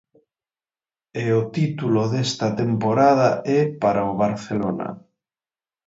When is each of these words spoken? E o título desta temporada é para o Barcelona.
E 1.23 1.25
o 1.39 1.41
título 1.55 2.01
desta 2.13 2.47
temporada 2.61 3.29
é 3.59 3.61
para 3.83 4.01
o 4.11 4.17
Barcelona. 4.23 4.89